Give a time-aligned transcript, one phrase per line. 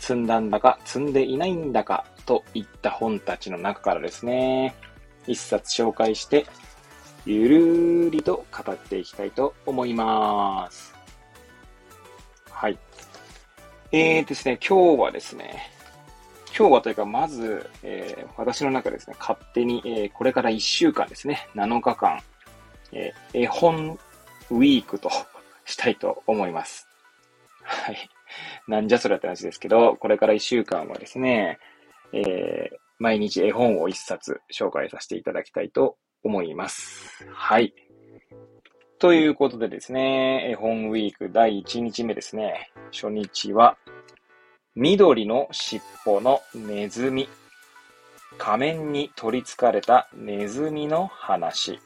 [0.00, 4.74] 積んだんだか積んでいないんだかといった本たちの中からですね、
[5.26, 6.46] 一冊紹介して、
[7.26, 10.94] ゆるーりと語っていきたいと思います。
[12.50, 12.78] はい。
[13.92, 15.70] えーですね、今日はですね、
[16.56, 22.20] 今日はというか、まず、えー、私の中ですね、勝手に、えー、これから1週間ですね、7日間、
[22.92, 23.98] えー、絵本
[24.50, 25.10] ウィークと
[25.64, 26.88] したいと思います。
[27.62, 28.10] はい。
[28.68, 31.58] なんじゃそれって話ですけど、これから1週間はですね、
[32.12, 37.26] えー、毎日絵本を1冊紹介させていただきたいと思います。
[37.32, 37.72] はい。
[38.98, 42.70] ということでですね、絵本ウィーク第1日目ですね。
[42.92, 43.78] 初日は、
[44.76, 47.28] 緑の尻尾のネズミ。
[48.36, 51.80] 仮面に取り憑かれたネズミの話。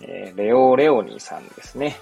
[0.00, 1.96] えー、レオレオニーさんですね。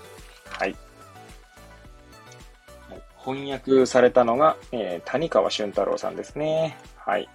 [3.26, 6.76] 翻訳されたのが、えー、谷川俊太郎さんですね。
[6.96, 7.28] はい。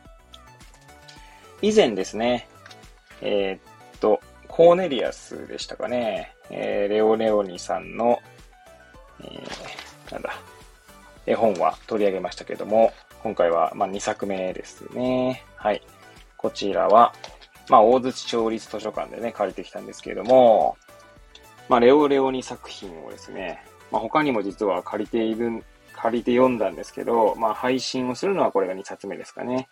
[1.61, 2.47] 以前ですね、
[3.21, 6.33] えー、っと、コーネリアスでしたかね。
[6.49, 8.19] えー、レオレオニさんの、
[9.19, 10.33] えー、なんだ、
[11.25, 15.43] 絵本は取り上げましたけども、今回は、まあ、2作目ですね。
[15.57, 15.81] はい。
[16.37, 17.13] こちらは、
[17.67, 20.77] まあ、大槌町立図書館でね、借りてきたんですけれども、
[21.67, 23.61] まあ、レオレオニ作品をですね、
[23.91, 29.67] まあ、他にも実は借りている、借りて読んだんですけど、まあ、配信をするのはこれが2冊目ですかね。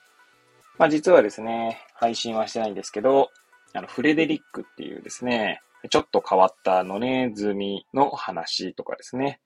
[0.77, 3.29] まあ、実はですね、配信はしてないんですけど、
[3.73, 9.39] あの、フレデリックっていうですね、ちょっと変わった野ネズミの話とかですね。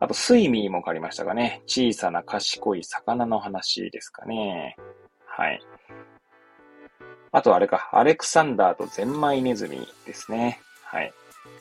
[0.00, 1.62] あと、スイミーも借りましたがね。
[1.66, 4.76] 小さな賢い魚の話ですかね。
[5.26, 5.60] はい。
[7.32, 7.90] あと、あれか。
[7.92, 10.60] アレクサンダーとゼンマイネズミですね。
[10.84, 11.12] はい。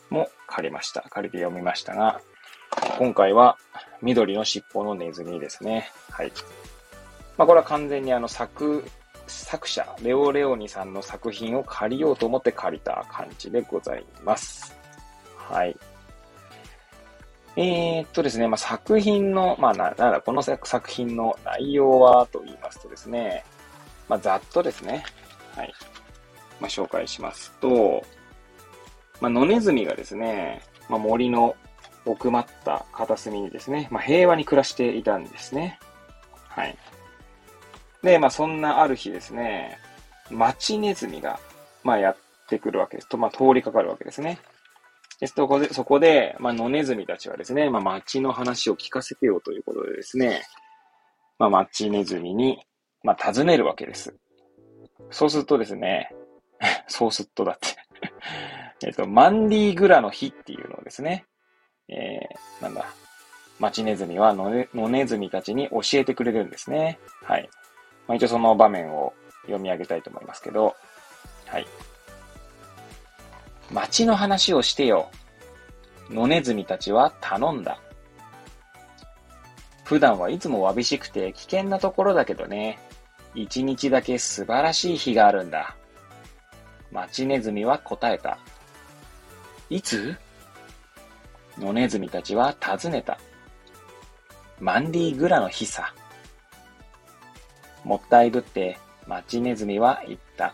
[0.10, 1.02] も借りました。
[1.10, 2.22] 借りて読みましたが、
[2.98, 3.58] 今回は
[4.02, 5.92] 緑の尻尾のネズミですね。
[6.10, 6.32] はい。
[7.38, 8.84] まあ、これは完全にあの作、
[9.28, 14.76] 作者、レオレオニさんの作品を借りようと思って借りた感じでございます。
[15.36, 15.78] はい。
[17.56, 23.44] えー、っとですね、まあ、作品の、まあ、な、なんだ、この作品の内容はと言いますとですね、
[24.10, 25.04] まあ、ざっとですね、
[25.56, 25.74] はい。
[26.60, 28.04] まあ、紹介しますと、
[29.22, 31.56] まあ、野ネズミがですね、まあ、森の
[32.08, 35.80] 奥まった片隅にですね、まあ、平和に暮らしていたんですね。
[36.50, 36.78] はい。
[38.04, 39.78] で、まあ、そんなある日ですね、
[40.30, 41.40] 町ネズミが、
[41.84, 42.18] まあ、やっ
[42.50, 43.10] てくるわけです。
[43.10, 44.40] と、まあ、通りかかるわけですね。
[45.20, 50.44] で、そこで、そこで、まあ、野ネズミたちはですね、まあ、町の話を聞かせてよということでですね、
[51.40, 52.66] まあ、町ネズミに、
[53.04, 54.16] まあ、尋ねるわけです。
[55.12, 56.12] そうするとですね、
[56.88, 57.76] そうするとだって
[58.88, 61.26] えっと、マンディーグラの日っていうのをですね、
[61.90, 62.86] えー、なんだ、
[63.60, 67.00] 町ネズミは野ネズミたちに教えてくれるんですね。
[67.24, 67.50] はい。
[68.08, 70.76] まあ、一応その場面を読み上げたいと思いますけど、
[71.48, 71.68] はい。
[73.72, 75.10] 町の話をしてよ。
[76.10, 77.80] 野ネズミたちは頼んだ。
[79.84, 82.80] 普段はいつもわびしくて危険なところだけどね、
[83.34, 85.76] 一日だけ素晴らしい日があるんだ。
[86.92, 88.38] 町ネズミは答えた。
[89.70, 90.16] いつ？
[91.60, 93.20] 野ネズミたちは尋ねた。
[94.60, 95.94] マンディグラの日さ。
[97.84, 100.54] もったいぶって町ネズミは言った。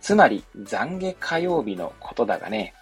[0.00, 2.74] つまり懺悔火曜日のことだがね、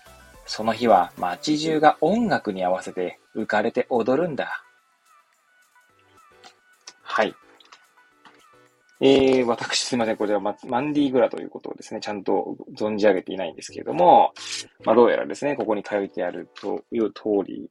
[0.47, 4.65] その日は街中が音楽に合わせて浮かれて踊るんだ。
[7.03, 7.35] はい。
[9.05, 10.17] えー、私すいません。
[10.17, 14.33] こちらマンディーグラということをですね、ちゃんと存じ上げていないんですけれども、
[14.85, 17.69] まあどうやらですね、ここに書いてあるという通り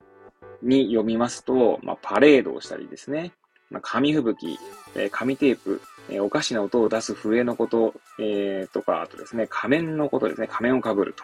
[0.62, 3.31] に読みますと、まあパレードをしたりですね、
[3.69, 4.60] まあ、紙吹雪、
[4.95, 11.24] えー、紙テープ、えー、おかしな音を出す笛のこと、えー、とか、あとですね、仮面のことですね、仮面をかぶると。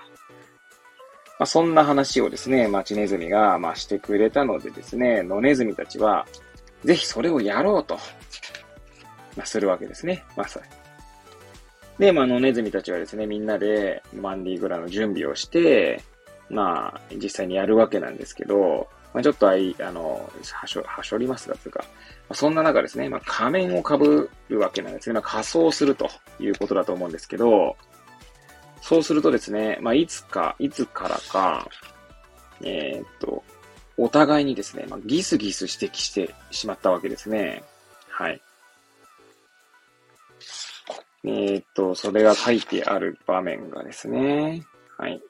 [1.39, 6.25] まあ、そんな話をですね、町ネズミが、まあ、してくれたのでですね、野ネズミたちは、
[6.85, 7.99] ぜひそれをやろうと、
[9.37, 10.25] まあ、するわけですね。
[10.35, 10.65] まあ、それ。
[11.99, 16.03] で、まあ、野ネズミたちはですね、みんなでマンディグラの準備をして、
[16.49, 21.85] まあ、実際にやるわけなんですけど、まあ、ちょっとあい、あの、はしょ、はしょりますが、というか、ま
[22.29, 25.13] あ、そんな中ですね、まあ、仮面をかぶるわけなんですね。
[25.13, 26.09] まあ、仮装すると
[26.39, 27.77] いうことだと思うんですけど、
[28.81, 31.67] そうするとですね、まあ、いつか、いつからか、
[32.61, 33.43] えー、っと、
[33.97, 37.63] お互いにですね、まあ、ギスギス指摘してしまったわけですね。
[38.09, 38.41] はい。
[41.27, 44.63] えー、っと、それが書いてある場面がですね、
[44.97, 45.21] はい。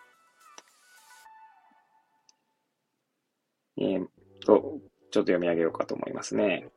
[3.80, 4.08] えー、っ
[4.46, 4.80] と、ちょっ
[5.12, 6.70] と読み上げようかと思いますね。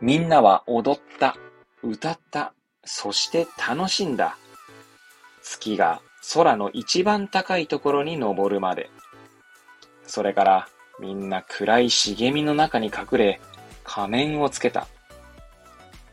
[0.00, 1.36] みんなは踊った、
[1.82, 2.54] 歌った、
[2.84, 4.38] そして楽しんだ。
[5.42, 6.00] 月が
[6.34, 8.90] 空の一番高いところに登るまで。
[10.06, 10.68] それから
[11.00, 13.40] みんな暗い茂みの中に隠れ
[13.82, 14.86] 仮面をつけた。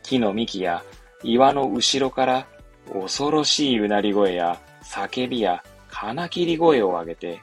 [0.04, 0.84] 木の幹や
[1.24, 2.46] 岩の後ろから
[2.92, 7.40] 恐ろしいうなり声や叫びや金切り声を上げて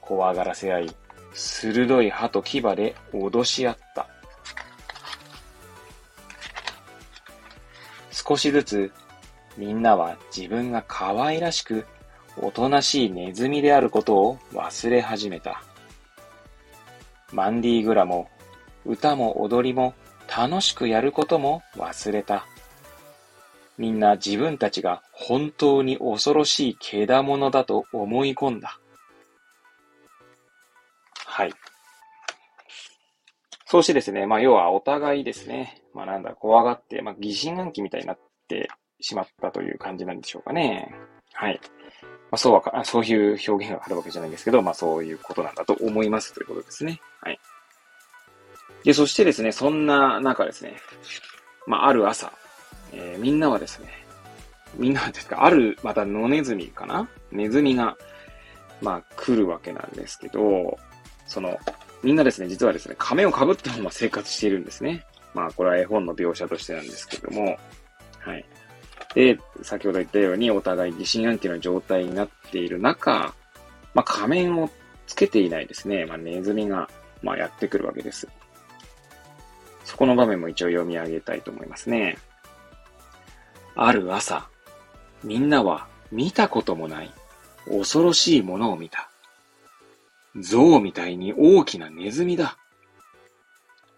[0.00, 0.96] 怖がらせ合い
[1.34, 4.08] 鋭い歯と牙で脅し合った。
[8.10, 8.92] 少しずつ
[9.56, 11.86] みんなは自分が可愛らしく
[12.40, 15.62] おとなしいネズミであることを忘れ始めた。
[17.32, 18.28] マンディーグラも
[18.86, 19.94] 歌も踊りも
[20.28, 22.46] 楽しくやることも忘れた。
[23.78, 28.78] みんな自分たちが本当に恐ろしいけだものだと思い込んだ。
[31.26, 31.52] はい。
[33.66, 38.68] そうしてですね、まあ要はお互いですね、まあなんだ、怖がって、まあ疑心暗鬼みたいになって
[39.00, 40.92] しまったという感じなんでしょうかね。
[41.32, 41.60] はい。
[42.30, 47.00] まあ、そうは、そういう表現があるわけじゃないんですけど、まあそういうことなんだと思いますということですね。
[47.20, 47.38] はい。
[48.84, 50.76] で、そしてですね、そんな中ですね、
[51.66, 52.32] まあある朝、
[52.92, 53.88] えー、みんなはですね、
[54.76, 57.96] みんなですか、ある、また野ネズミかなネズミが、
[58.80, 60.78] まあ来るわけなんですけど、
[61.26, 61.58] その、
[62.02, 65.04] みんなですね、実はですね、仮面をかぶったまま生活しているんですね。
[65.34, 67.58] まあこれは絵本の描写としてなんですけども、
[68.20, 68.44] はい。
[69.14, 73.34] で、先ほど言ったようにお互い疑心暗鬼の状態になっている中、
[73.94, 74.70] まあ、仮面を
[75.06, 76.88] つけていないですね、まあ、ネズミが、
[77.22, 78.28] まあ、やってくるわけです。
[79.88, 82.18] そこの場面も一応読み上げたいと思いますね。
[83.74, 84.46] ある朝、
[85.24, 87.10] みんなは見たこともない
[87.66, 89.08] 恐ろしいものを見た。
[90.36, 92.58] 象みたいに大きなネズミだ。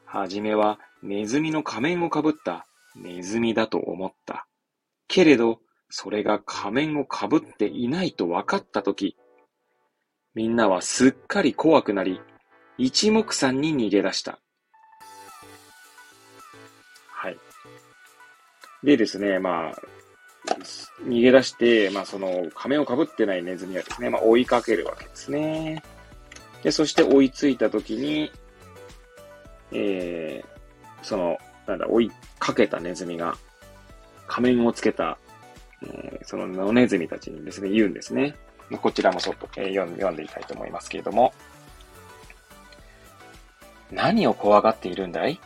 [0.04, 4.46] はじめはネズミの仮面をかぶったネズミだと思った。
[5.08, 5.58] けれど、
[5.88, 9.16] それが仮面をかぶっていないと分かったとき、
[10.36, 12.20] みんなはすっかり怖くなり、
[12.78, 14.38] 一目散に逃げ出した。
[18.82, 19.74] でですね、まあ、
[21.04, 25.82] 逃げ出して、まあその仮面をかぶってないネズミはですね、まあ追いかけるわけですね。
[26.62, 28.30] で、そして追いついたときに、
[29.72, 33.36] えー、その、なんだ、追いかけたネズミが、
[34.26, 35.18] 仮面をつけた、
[35.82, 38.36] えー、その野ネズミたちにですね、言うんですね。
[38.80, 41.32] こちらもちょっと、えー、読ん読んでいきたいと思いますけれども。
[43.90, 45.40] 何を怖がっているんだい？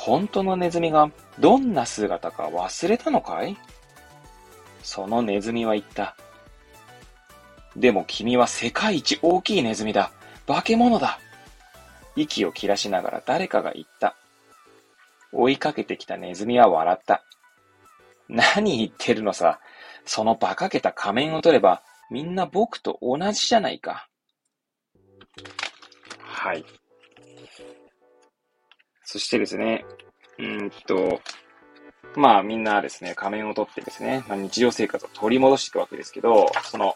[0.00, 1.10] 本当のネズミが
[1.40, 3.56] どんな姿か忘れたのかい？
[4.82, 6.16] そのネズミは言った。
[7.76, 10.12] でも君は世界一大きいネズミだ。
[10.46, 11.18] 化け物だ。
[12.14, 14.14] 息を切らしながら誰かが言った。
[15.32, 17.24] 追いかけてきたネズミは笑った。
[18.28, 19.58] 何言ってるのさ。
[20.06, 24.08] その馬鹿げた仮面を取れば、みんな僕と同じじゃないか。
[26.20, 26.64] はい。
[29.10, 29.86] そしてですね、
[30.38, 31.22] うんと、
[32.14, 36.94] まあみんなですね、仮面を取ってですね、まあ、日常生活を取り戻していくわけですけど、その、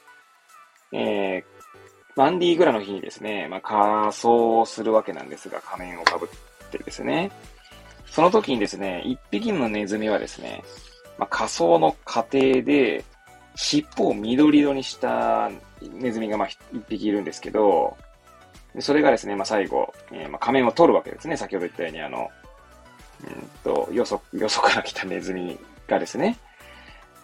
[0.93, 1.45] えー、
[2.15, 7.33] マンディーグラの日にですね、まあ仮装をするわけなんですが、仮面をかぶってですね、
[8.05, 10.63] その時にですね、一匹のネズミはですね、
[11.17, 13.07] まあ、仮想の過程で、
[13.55, 15.51] 尻尾を緑色にした
[15.81, 17.97] ネズミがまあ一匹いるんですけど、
[18.75, 21.37] でそれがですね、まあ、最後、えー、まあ仮面を取るわけですね。
[21.37, 22.31] 先ほど言ったように、あの、
[23.25, 26.39] うんと、よそ、よそから来たネズミがですね、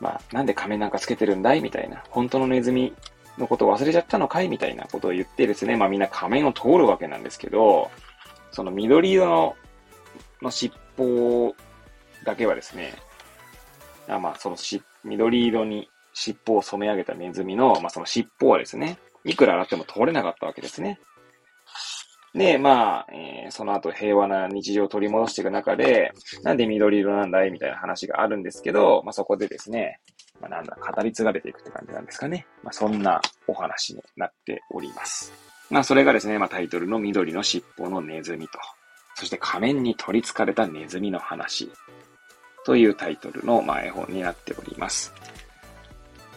[0.00, 1.60] まあ、なんで仮面なんかつけてるんだい？
[1.60, 2.04] みたいな。
[2.10, 2.94] 本当のネズミ
[3.36, 4.48] のことを忘れちゃったのかい？
[4.48, 7.90] みたいなことを言ってですね、まあみんな仮面を通るわけなんですけど、
[8.52, 9.56] その緑色の
[10.40, 11.54] の尻尾
[12.24, 12.94] だけはですね、
[14.08, 21.00] あまあ、そのし、緑色に尻尾を染め上げたネズミの、まあ、その尻尾はですね、いくら洗っても通れなかったわけですね。
[22.34, 30.00] で、まあ、えー、その後平和な日常を取り戻していく中で、なんで緑色なんだいみたいな話があるんですけど、まあ、そこでですね、
[30.40, 32.46] まあ、なんだ、語り継がれていくって感じなんですかね。
[32.62, 35.32] まあ、そんなお話になっております。
[35.70, 38.58] まあ、それがですね、まあ、タイトルの緑の尻尾のネズミと、
[39.14, 41.70] そして仮面に取り憑かれたネズミの話
[42.64, 45.12] というタイトルの、まあ、絵本になっております。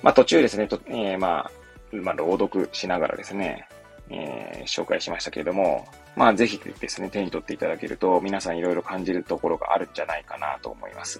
[0.01, 1.51] まあ、途中ですね、とえー、まあ、
[1.97, 3.67] まあ、朗読しながらですね、
[4.11, 11.19] えー、紹介しましたけれども、まあ、ぜひですね、手に取っていただけると、皆さんいろいろ感じるところがあるんじゃないかなと思います。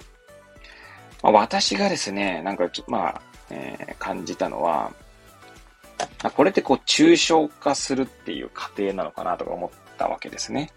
[1.24, 4.92] まあ、私がですね、なんかちょ、まあ、えー、感じたのは、
[6.36, 10.70] これってこう、抽象化するっていう過程なのかなとか思ったわけですね。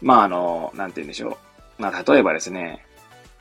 [0.00, 1.82] まあ、あの、なんて言うんでしょう。
[1.82, 2.84] まあ、例えばですね、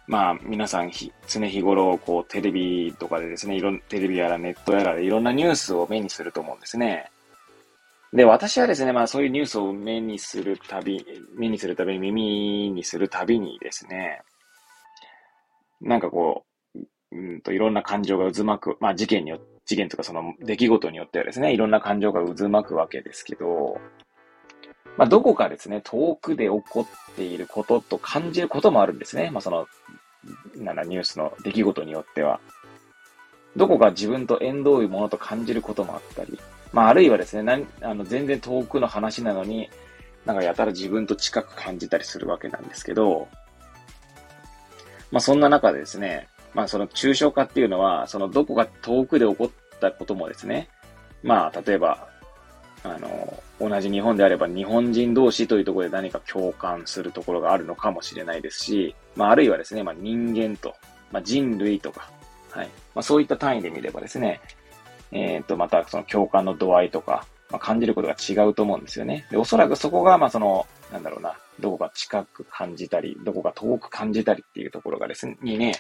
[0.09, 7.11] まあ、皆さんひ、常日頃、こう、テレビとかでですね、いろん、テレビやらネットやらでいろんなニュースを目にすると思うんですね。
[8.11, 11.05] で、私はですね、まあそういうニュースを目にするたび、
[11.37, 14.23] 目にするたび、耳にするたびにですね、
[15.79, 16.79] なんかこう、
[17.11, 23.79] うんといろんな感情が渦巻く、まあ事件によ事件とかその出来事によってはですね、いろんな感情が渦巻くわけですけど、
[24.97, 29.29] まあどこかですね、遠くで起こっていることと感じることもあるんですね。
[29.29, 29.67] まあその、
[30.55, 32.39] なんだ、ニュースの出来事によっては。
[33.55, 36.39] どこか自分と縁遠いものと感じることもあったり、
[36.71, 39.69] まあ、あるいはですね、なあの全然遠くの話なのに、
[40.25, 43.27] なんかやたら自分と近く感じたりするわけなんですけど、
[45.11, 50.69] まあ、そんな中でですね、まあ、その抽象化っていうのは、そのどこか遠くで起こったこともですね、
[51.23, 52.07] まあ、例えば、
[52.83, 60.73] あの、同じ日本であれば日本人同士というところで何か共感するところがあるのかもしれないですし、まあ、あるいはですね、まあ、人間と、
[61.11, 62.09] まあ、人類とか、
[62.51, 62.67] はい。
[62.95, 64.39] まあ、そういった単位で見ればですね、
[65.11, 69.27] えっ、ー、と、またその共感の度合いとか、まあ、感じることが違うと思うんですよね。
[69.29, 75.73] で、おそらくそこが、まあ、その、なんだろうな、どこか近く感じたり、どこか遠く感じたりっていうところがですね、にね、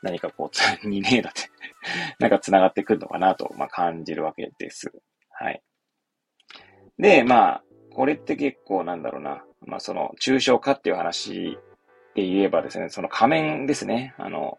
[0.00, 0.48] 何かこ
[0.84, 1.50] う、 にね、だって
[2.20, 4.92] なんか繋がってくるのかなと、まあ、感じるわけです。
[5.30, 5.60] はい。
[6.98, 11.58] で、まあ、これって結構なんだろうな、まあ、その、抽象化っていう話
[12.16, 14.14] で言えばですね、その仮面ですね。
[14.16, 14.58] あの、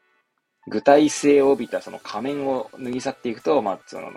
[0.67, 4.11] 具体性を帯びたその仮面を脱ぎ去っていくと、まあ、その、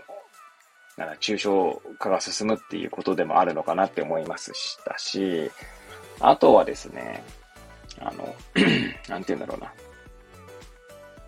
[0.99, 4.53] なんか抽象化が進むっていうことでもあるのかなって思いまし
[4.85, 5.51] たし、
[6.21, 7.25] あとはですね、
[7.99, 8.35] あの、
[9.09, 9.73] なんて言うんだろうな。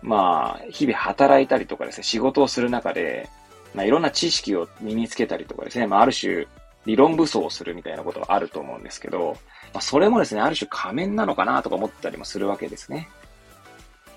[0.03, 3.27] まあ、日々働いたりとかですね、仕事をする中で、
[3.73, 6.45] まあ、いろんな知識を身につけたりとかですね、まあ、ある種、
[6.85, 9.37] 理論武装をするみたいなことがあると思うんですけど、
[9.73, 13.09] まあ、それもですね、ある種仮面なのかなとか思ったりもするわけですね。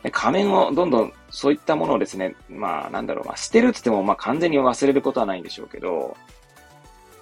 [0.02, 6.16] で仮面をどんどんそういったものをですね、まあなんだろう、まあ捨てるって言ってもまあ完全に忘れることはないんでしょうけど、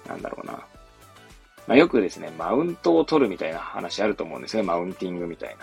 [0.07, 0.53] なんだろうな。
[0.53, 5.55] まあよくですね、マウントを取るみたいな話あると思うんですね、マウンティングみたい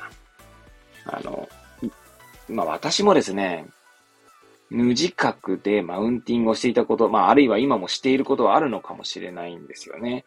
[1.07, 1.17] な。
[1.17, 1.49] あの、
[2.49, 3.67] まあ私もですね、
[4.73, 10.25] 無自覚でマウンティングをしていたこと、まああるいは今もしていることはあるのかもしれないんですよね。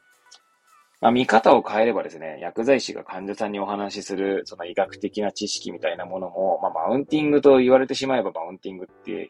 [1.01, 9.29] まあ、見方を変えればですね、薬剤師が患者さんにお話しする、その医学的な知識みたいなものも、まあ、マウンティングと言われてしまえばマウンティングって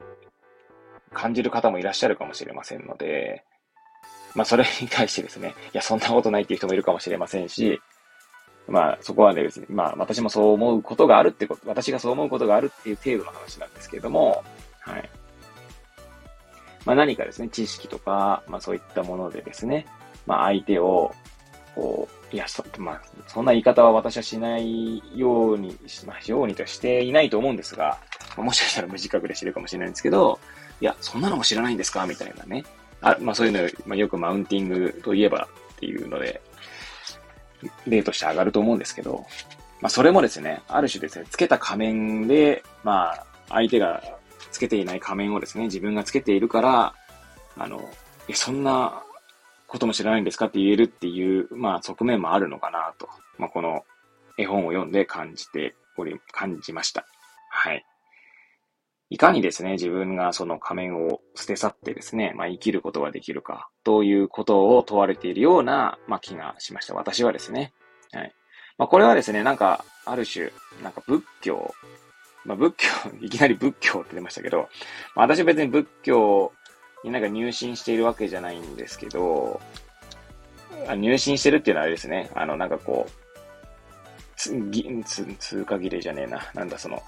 [1.12, 3.44] 感じる方もいらっしゃるかもしれませんので、
[4.36, 7.82] まあ、それに対してですね、いや、そんなことないっていう人もいるかもしれませんし、
[8.68, 14.44] まあ、そこはね、別に、まあ、私もそう思うことがあるってこと、私がそう思うことがあるっていう程度の話なんですけれども、
[14.86, 15.10] はい。
[16.86, 19.86] まあ、何かですね、知識とか、まあ、そういったものでですね、
[20.26, 21.14] まあ、相手を、
[21.74, 27.98] こう、いや、そ、まあ、そんな言い方は私はしないように、しまあ、ようにとしていないと思うんですが、
[28.38, 30.40] もしかしたら無自覚で知るかもしれないんですけど、
[30.82, 32.06] いや、そんなのも知らないんですか？
[32.06, 32.66] みたいなね。
[33.02, 36.42] あ、まあそういうの、まあ、よくマウンティングといえばっていうので、
[37.88, 39.26] 例として上がると思うんですけど、
[39.80, 44.04] まあそれもですね、ある種ですね、つけた仮面で、まあ相手が
[44.56, 46.94] つけていない仮面をですね、自分がつけているから、
[47.58, 47.90] あの、
[48.34, 49.04] そんな
[49.68, 53.84] ことも知らないんですかって言えるっていう、まあ側面もあるのかなと、まあこの
[54.38, 57.06] 絵本を読んで感じており、感じました。
[57.50, 57.86] はい。
[59.10, 66.94] いかにですね、自分がその仮面を捨て去ってですね、まあ生きることができるか、ということを問われているような、まあ気がしました。
[66.94, 67.74] 私はですね。
[68.14, 68.34] はい。
[68.78, 71.74] まあこれはですね、なんか、ある種、なんか仏教、
[72.46, 72.88] まあ仏教、
[73.22, 74.70] いきなり仏教って出ましたけど、
[75.16, 76.52] まあ私は別に仏教
[77.04, 79.60] になんか入信しているわけじゃないんですけど、
[80.96, 82.30] 入信してるっていうのはあれですね。
[82.36, 83.12] あの、なんかこう、
[84.36, 86.52] つ、ぎ、つ、通過儀礼じゃねえな。
[86.54, 87.02] なんだその、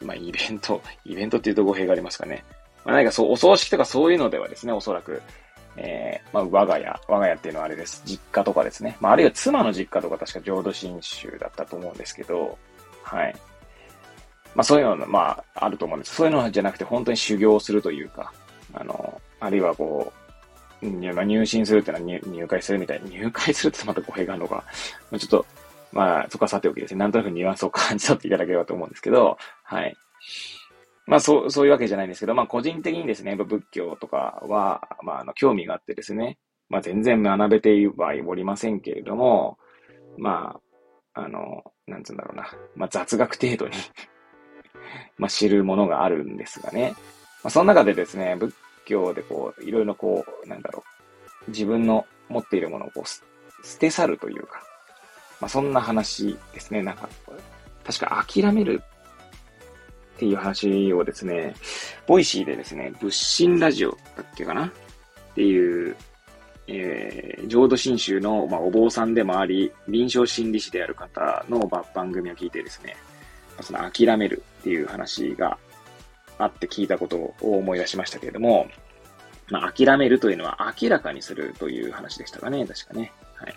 [0.00, 2.44] まあ、イベント、イベントっていうと語弊がありますかね。
[2.84, 5.22] まあ、何かそう、お葬式とかそういうのではですね、おそらく、
[5.76, 8.02] えー、まあ、我が家、我が家っていうのはあれです。
[8.06, 8.96] 実家とかですね。
[9.00, 12.56] まあ、あるいは妻の実家とか確か浄土真宗だったと思うんですけど、
[13.02, 13.36] はい。
[14.56, 16.14] まあそういうのはまああると思うんです。
[16.14, 18.32] そういうのじゃなくて本当に修行するというか、
[18.72, 20.12] あの、あるいはこ
[20.82, 24.64] う、入信するっていうのは入会するみたいに、入会するってまた語弊があるのか、
[25.18, 25.46] ちょっと、
[25.92, 29.94] まあそこはさておきですね、なんとなくニュアンスを感じ取っていただければと思うんですけど、はい。
[31.06, 39.58] まあそう、そういうわけじゃないんですけど、まあ個人的にですね、仏教とかは、まああの、興味があってですね、まあ全然学べてはおりませんけれども、
[40.18, 40.58] ま
[41.14, 43.74] あ、あの、なんつうんだろうな、まあ雑学程度に
[45.18, 46.94] まあ知るものがあるんですがね。
[47.42, 50.84] まあその中でですね、仏教でこう、いろいろこう、なんだろ
[51.46, 53.08] う、自分の持っているものをこう、
[53.66, 54.62] 捨て去るというか、
[55.40, 56.82] まあそんな話ですね。
[56.82, 57.08] なんか、
[57.84, 58.82] 確か諦める
[60.16, 61.54] っていう話をですね、
[62.06, 64.66] Voicy でですね、仏心ラジオだっけかな？
[64.66, 64.70] っ
[65.34, 65.96] ていう、
[66.68, 71.60] えー、浄土真宗の、まあ、お坊さんでもあり、臨床心理士である方の
[71.94, 72.96] 番組を聞いてですね、
[73.62, 75.58] その諦めるっていう話が
[76.38, 78.66] あって聞いたことを思い出しましたけれども、
[79.48, 83.12] まあ、諦めるというのは明らかにするという話でしたかね、確かね。
[83.36, 83.54] はい。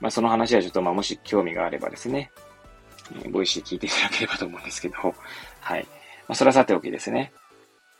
[0.00, 2.30] まあ、その話はちょっと、まあ、もし興味があればですね、
[3.14, 4.96] えー、 Voicy 聞いていただければと思うんですけど、
[5.60, 5.86] はい。
[6.28, 7.32] まあ、それはさておきですね。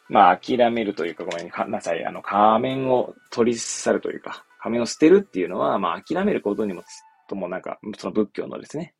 [0.08, 2.04] まあ、諦めるというか、ごめんなさい。
[2.04, 6.84] あの、仮面を取り去るというか、仮面を捨てるっていうのは、まあ、諦めることにも、
[7.26, 8.94] ともなんか、その仏教のですね。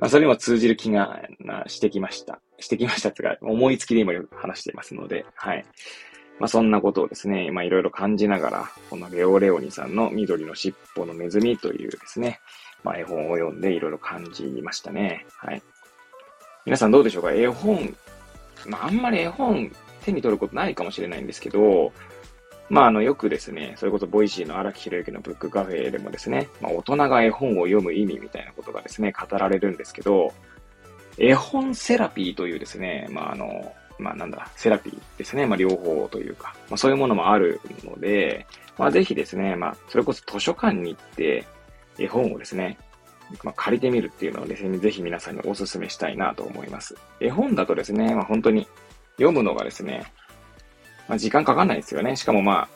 [0.00, 1.22] まあ、それにも通じる気が
[1.66, 2.40] してきました。
[2.58, 5.64] してきましたってか、思いつきで今よく話していますので、はい。
[6.38, 12.40] まあ、そんなことをですね、まあ、いろいろ感じながら、このレオレオニさんの緑の尻尾のネズミというですね、
[12.82, 15.26] まあ、絵本を読んでいろいろ感じましたね。
[15.36, 15.62] はい。
[16.64, 17.32] 皆さんどうでしょうか？
[17.32, 17.94] 絵本、
[18.66, 19.70] まあ、あんまり絵本
[20.02, 21.92] 手に取ることないかもしれないんですけど、
[22.70, 30.32] まあ、あの、よくですね、それこそ Voicy の荒木博之のブックカフェでもですね、まあ、大人が絵本を読む意味みたいなことがですね、語られるんですけど、
[31.18, 38.46] 絵本セラピーというですね、まあ、あの、まあ、なんだ、セラピーですね、まあ、両方というか、まあ、そういうものもあるので、
[38.78, 41.44] まあ、ぜひですね、まあ、それこそ図書館に行って、
[41.98, 42.78] 絵本をですね、
[43.42, 46.96] まあ、借りてみるっていうのをですね、ぜひ皆さんにお勧めしたいなと思います。
[47.18, 48.68] 絵本だとですね、まあ、本当に
[49.16, 50.04] 読むのがですね、
[51.10, 52.14] まあ、時間かかんないですよね。
[52.14, 52.68] しかもまあ、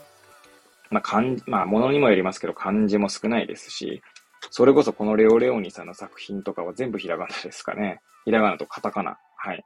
[0.90, 4.02] まあ、漢まあ、ものにもよりますけど、漢字も少ないですし、
[4.50, 8.00] それこそこのレオレオニさんの作品とかは全部ひらがなですかね。
[8.24, 9.18] ひらがなとカタカナ。
[9.36, 9.64] はい。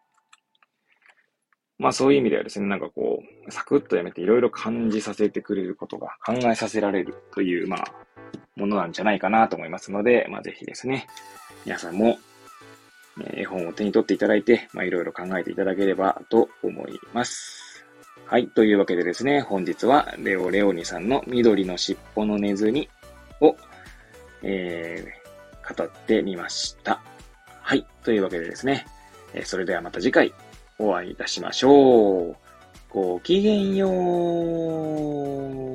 [1.78, 7.85] まあそういう意味ではですね、なんかこう、サクッとやめていろいろ感じさせてくれることが考えさせられるという、まあ、
[8.57, 11.07] ものなんじゃないかなと思いますので、まあ、ぜひですね、
[11.64, 12.18] 皆さんも、
[13.33, 17.67] 絵本を手に取っていただいて、まあ、いろいろ考えていただければと思います。
[18.29, 18.49] はい。
[18.49, 22.91] というわけでですね、本日はレオレオニさんの緑の尻尾のネズミ
[23.41, 23.57] を、
[24.43, 27.01] えー、語ってみました。
[27.62, 27.87] はい。
[28.05, 28.85] というわけでですね、
[29.33, 30.35] えそれではまた次回
[30.79, 32.37] お会いいたしましょう。
[32.91, 33.88] ごきげんよ
[35.64, 35.67] う。